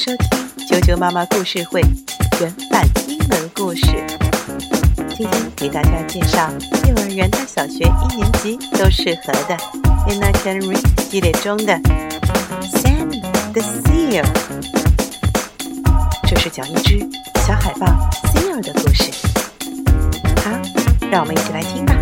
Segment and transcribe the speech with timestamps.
[0.00, 1.82] 收听啾啾妈妈故事会
[2.40, 3.82] 原版英文故事。
[5.14, 6.50] 今天给大家介绍
[6.88, 9.54] 幼儿园到小学一年级都适合的
[10.08, 11.74] In I Can Read 系列中的
[12.62, 13.20] Sammy
[13.52, 14.24] the Seal。
[16.26, 16.98] 这是讲一只
[17.46, 17.86] 小海豹
[18.32, 19.10] Seal 的故事。
[20.42, 20.50] 好，
[21.10, 21.94] 让我们一起来听吧。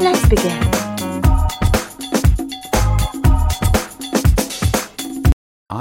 [0.00, 0.85] Let's begin.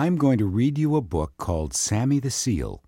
[0.05, 2.83] I'm going to read you a book called Sammy the Seal.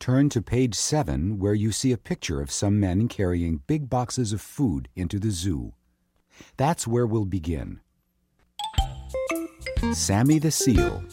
[0.00, 4.32] Turn to page 7 where you see a picture of some men carrying big boxes
[4.32, 5.74] of food into the zoo.
[6.56, 7.78] That's where we'll begin.
[9.92, 11.04] Sammy the Seal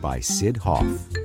[0.00, 1.17] by Syd Hoff.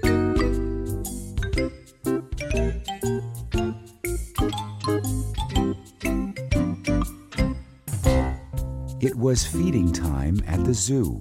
[9.04, 11.20] It was feeding time at the zoo.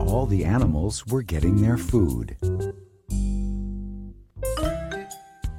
[0.00, 2.36] All the animals were getting their food.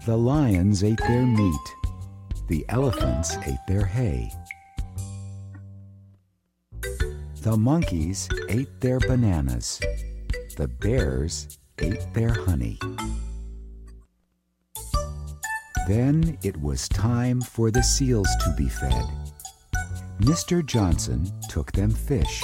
[0.05, 1.75] The lions ate their meat.
[2.49, 4.29] The elephants ate their hay.
[7.43, 9.79] The monkeys ate their bananas.
[10.57, 12.77] The bears ate their honey.
[15.87, 19.26] Then it was time for the seals to be fed.
[20.19, 20.65] Mr.
[20.65, 22.43] Johnson took them fish.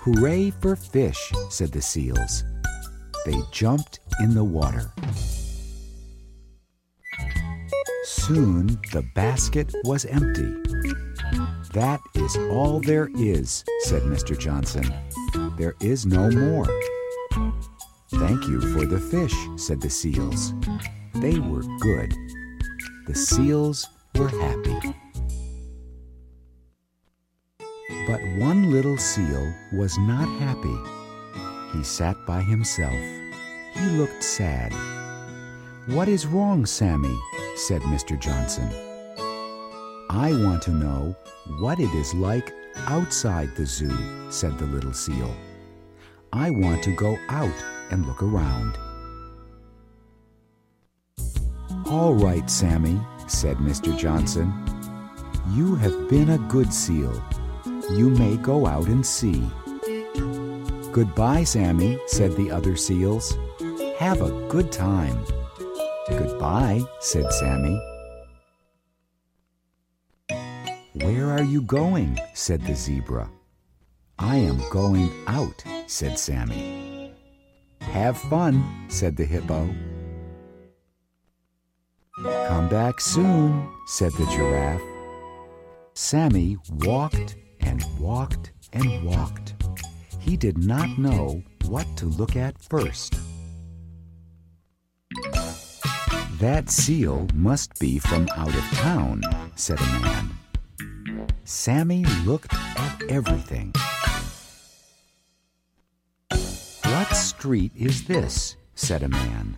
[0.00, 2.44] Hooray for fish, said the seals.
[3.24, 4.92] They jumped in the water.
[8.04, 10.54] Soon the basket was empty.
[11.72, 14.38] That is all there is, said Mr.
[14.38, 14.92] Johnson.
[15.56, 16.66] There is no more.
[18.12, 20.52] Thank you for the fish, said the seals.
[21.14, 22.12] They were good.
[23.06, 24.94] The seals were happy.
[28.10, 30.76] But one little seal was not happy.
[31.72, 33.00] He sat by himself.
[33.72, 34.72] He looked sad.
[35.86, 37.16] What is wrong, Sammy?
[37.54, 38.18] said Mr.
[38.18, 38.68] Johnson.
[40.10, 41.14] I want to know
[41.60, 42.52] what it is like
[42.88, 43.96] outside the zoo,
[44.28, 45.32] said the little seal.
[46.32, 47.54] I want to go out
[47.92, 48.76] and look around.
[51.86, 53.96] All right, Sammy, said Mr.
[53.96, 54.52] Johnson.
[55.52, 57.12] You have been a good seal
[57.96, 59.42] you may go out and see.
[60.92, 63.36] Goodbye, Sammy, said the other seals.
[63.98, 65.24] Have a good time.
[66.08, 67.80] Goodbye, said Sammy.
[70.94, 72.18] Where are you going?
[72.34, 73.30] said the zebra.
[74.18, 77.14] I am going out, said Sammy.
[77.80, 79.68] Have fun, said the hippo.
[82.22, 84.82] Come back soon, said the giraffe.
[85.94, 89.54] Sammy walked and walked and walked.
[90.18, 93.14] He did not know what to look at first.
[96.38, 99.22] That seal must be from out of town,
[99.56, 100.30] said a man.
[101.44, 103.74] Sammy looked at everything.
[106.84, 108.56] What street is this?
[108.74, 109.54] said a man.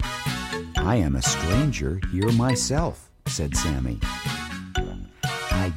[0.76, 4.00] I am a stranger here myself, said Sammy.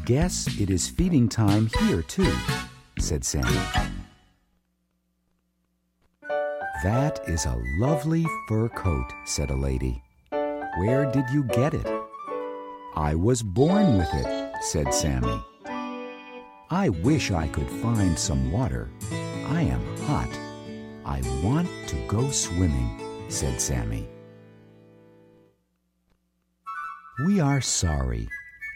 [0.05, 2.31] Guess it is feeding time here, too,
[2.99, 3.57] said Sammy.
[6.83, 10.03] That is a lovely fur coat, said a lady.
[10.77, 11.87] Where did you get it?
[12.95, 15.43] I was born with it, said Sammy.
[16.69, 18.91] I wish I could find some water.
[19.47, 20.29] I am hot.
[21.03, 24.07] I want to go swimming, said Sammy.
[27.25, 28.27] We are sorry,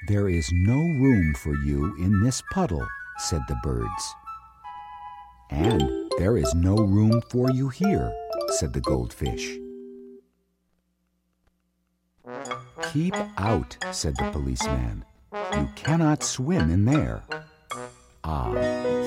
[0.07, 2.87] there is no room for you in this puddle,
[3.17, 4.15] said the birds.
[5.49, 8.13] And there is no room for you here,
[8.49, 9.57] said the goldfish.
[12.93, 15.03] Keep out, said the policeman.
[15.33, 17.23] You cannot swim in there.
[18.23, 18.51] Ah,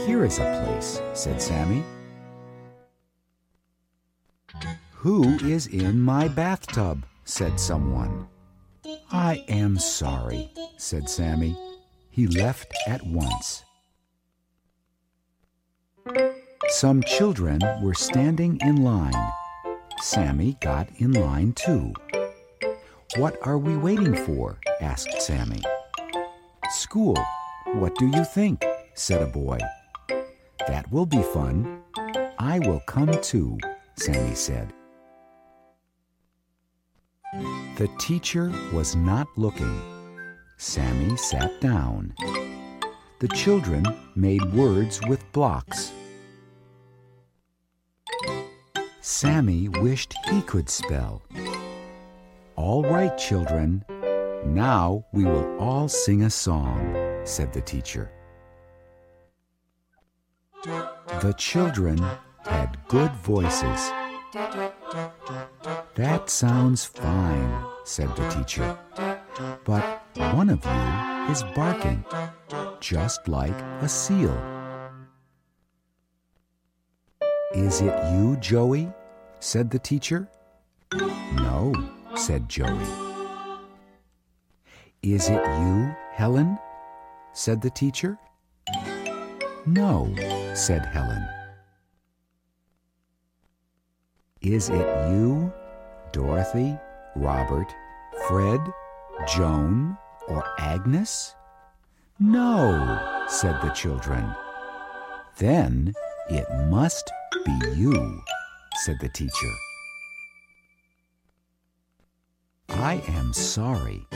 [0.07, 1.83] here is a place, said Sammy.
[4.95, 7.05] Who is in my bathtub?
[7.25, 8.29] said someone.
[9.11, 11.57] I am sorry, said Sammy.
[12.11, 13.65] He left at once.
[16.69, 19.33] Some children were standing in line.
[20.01, 21.95] Sammy got in line too.
[23.17, 24.59] What are we waiting for?
[24.81, 25.63] asked Sammy.
[26.71, 27.17] School.
[27.75, 28.65] What do you think?
[28.95, 29.59] said a boy.
[30.67, 31.83] That will be fun.
[32.39, 33.59] I will come too,
[33.97, 34.73] Sammy said.
[37.33, 39.81] The teacher was not looking.
[40.59, 42.15] Sammy sat down.
[43.21, 45.93] The children made words with blocks.
[49.01, 51.23] Sammy wished he could spell.
[52.57, 53.83] All right, children.
[54.45, 56.95] Now we will all sing a song,
[57.25, 58.11] said the teacher.
[60.65, 61.99] The children
[62.45, 63.91] had good voices.
[66.03, 68.77] That sounds fine, said the teacher.
[69.65, 70.03] But
[70.35, 72.05] one of you is barking,
[72.81, 74.37] just like a seal.
[77.55, 78.93] Is it you, Joey?
[79.39, 80.29] said the teacher.
[81.37, 81.73] No,
[82.17, 82.85] said Joey.
[85.05, 86.59] Is it you, Helen?
[87.33, 88.19] said the teacher.
[89.67, 90.13] No,
[90.55, 91.25] said Helen.
[94.41, 95.53] Is it you,
[96.13, 96.77] Dorothy,
[97.17, 97.75] Robert,
[98.29, 98.61] Fred,
[99.27, 99.97] Joan,
[100.29, 101.35] or Agnes?
[102.19, 104.25] No, said the children.
[105.39, 105.95] Then
[106.29, 107.11] it must
[107.45, 108.23] be you,
[108.85, 109.53] said the teacher.
[112.69, 114.07] I am sorry.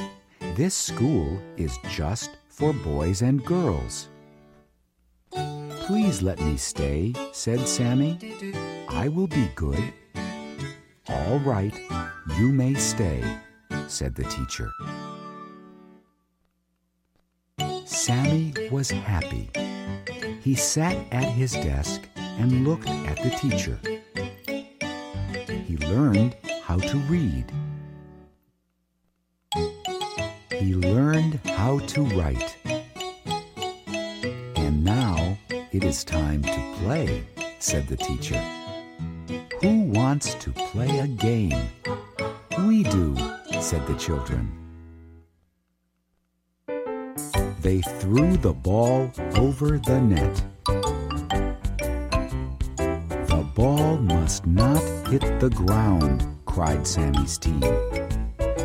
[0.54, 4.08] This school is just for boys and girls.
[5.86, 8.18] Please let me stay, said Sammy.
[8.88, 9.92] I will be good.
[11.08, 11.72] All right,
[12.36, 13.22] you may stay,
[13.86, 14.70] said the teacher.
[17.84, 19.50] Sammy was happy.
[20.42, 23.78] He sat at his desk and looked at the teacher.
[25.66, 27.52] He learned how to read.
[30.50, 32.56] He learned how to write.
[34.56, 35.38] And now
[35.70, 37.24] it is time to play,
[37.60, 38.42] said the teacher.
[39.66, 41.70] Who wants to play a game?
[42.60, 43.16] We do,
[43.60, 44.52] said the children.
[47.62, 50.44] They threw the ball over the net.
[53.26, 57.64] The ball must not hit the ground, cried Sammy's team.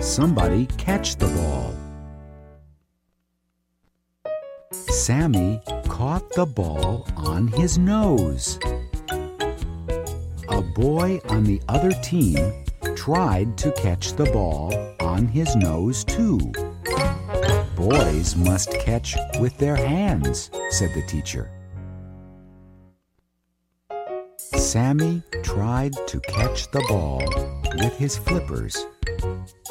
[0.02, 1.74] Somebody catch the ball.
[4.72, 8.60] Sammy caught the ball on his nose.
[10.62, 12.38] A boy on the other team
[12.96, 16.38] tried to catch the ball on his nose too.
[17.76, 21.50] Boys must catch with their hands, said the teacher.
[24.38, 27.24] Sammy tried to catch the ball
[27.80, 28.86] with his flippers.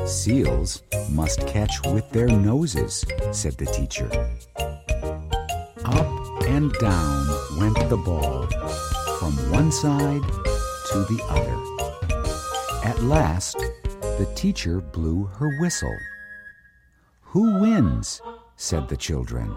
[0.04, 4.10] Seals must catch with their noses, said the teacher.
[5.84, 7.28] Up and down
[7.60, 8.48] went the ball,
[9.20, 10.49] from one side
[10.92, 12.88] to the other.
[12.88, 13.56] At last,
[14.00, 15.96] the teacher blew her whistle.
[17.20, 18.20] Who wins?
[18.56, 19.56] said the children.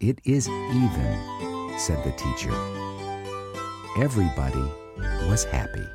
[0.00, 2.52] It is even, said the teacher.
[3.98, 4.64] Everybody
[5.28, 5.86] was happy.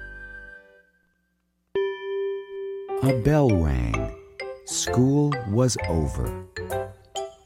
[3.04, 4.16] A bell rang.
[4.66, 6.45] School was over.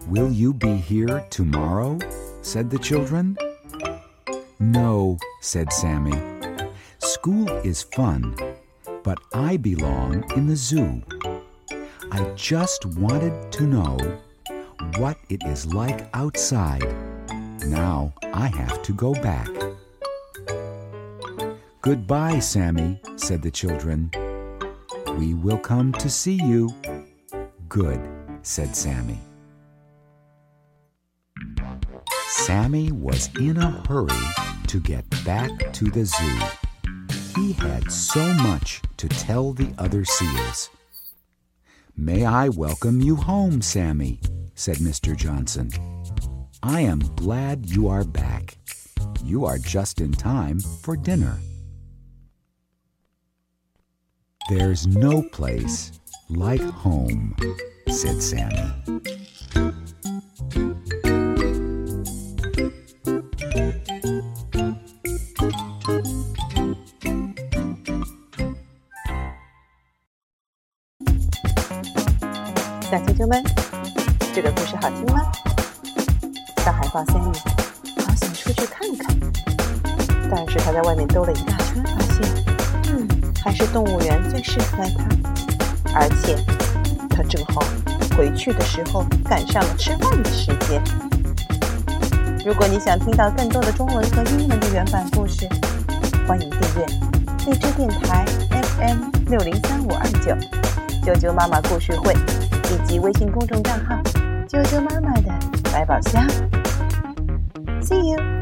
[0.07, 1.97] Will you be here tomorrow?
[2.41, 3.35] said the children.
[4.59, 6.34] No, said Sammy.
[7.25, 8.35] School is fun,
[9.01, 11.01] but I belong in the zoo.
[12.11, 13.97] I just wanted to know
[14.99, 16.85] what it is like outside.
[17.65, 19.49] Now I have to go back.
[21.81, 24.11] Goodbye, Sammy, said the children.
[25.17, 26.69] We will come to see you.
[27.67, 27.99] Good,
[28.43, 29.19] said Sammy.
[32.27, 34.27] Sammy was in a hurry
[34.67, 36.64] to get back to the zoo.
[37.35, 40.69] He had so much to tell the other seals.
[41.97, 44.21] May I welcome you home, Sammy,
[44.53, 45.17] said Mr.
[45.17, 45.69] Johnson.
[46.63, 48.57] I am glad you are back.
[49.21, 51.37] You are just in time for dinner.
[54.49, 55.91] There's no place
[56.29, 57.35] like home,
[57.89, 58.71] said Sammy.
[74.85, 75.19] 好听吗？
[76.57, 77.35] 大海豹 Sammy
[78.05, 79.17] 好想出去看看，
[80.29, 82.45] 但是他在外面兜了一大圈，发现，
[82.93, 83.07] 嗯，
[83.43, 85.03] 还是动物园最适合他。
[85.95, 86.35] 而且，
[87.09, 87.63] 他正好
[88.15, 90.79] 回去的时候赶上了吃饭的时间。
[92.45, 95.49] 如果你想听到更多的中文和英文的原版故事，
[96.27, 96.85] 欢迎订阅
[97.47, 98.23] 荔枝电台
[98.77, 100.31] FM 六零三五二九
[101.03, 102.15] 啾啾妈妈故事会。
[102.67, 103.95] 以及微信公众账号
[104.63, 105.37] “qq 妈妈的
[105.69, 106.25] 百宝箱
[107.81, 108.34] see you